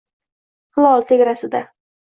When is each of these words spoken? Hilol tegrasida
Hilol 0.79 1.07
tegrasida 1.13 1.65